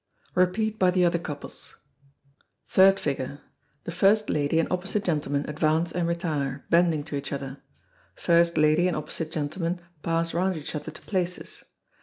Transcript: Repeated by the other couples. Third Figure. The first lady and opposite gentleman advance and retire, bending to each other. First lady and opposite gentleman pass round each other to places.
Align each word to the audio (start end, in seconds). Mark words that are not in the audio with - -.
Repeated 0.33 0.79
by 0.79 0.89
the 0.89 1.05
other 1.05 1.19
couples. 1.19 1.77
Third 2.65 2.99
Figure. 2.99 3.39
The 3.83 3.91
first 3.91 4.31
lady 4.31 4.57
and 4.59 4.67
opposite 4.71 5.03
gentleman 5.03 5.47
advance 5.47 5.91
and 5.91 6.07
retire, 6.07 6.65
bending 6.71 7.03
to 7.03 7.15
each 7.15 7.31
other. 7.31 7.61
First 8.15 8.57
lady 8.57 8.87
and 8.87 8.97
opposite 8.97 9.31
gentleman 9.31 9.79
pass 10.01 10.33
round 10.33 10.57
each 10.57 10.73
other 10.73 10.89
to 10.89 11.01
places. 11.03 11.63